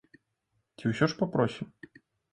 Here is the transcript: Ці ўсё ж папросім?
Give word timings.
Ці 0.79 0.83
ўсё 0.93 1.05
ж 1.13 1.19
папросім? 1.21 1.67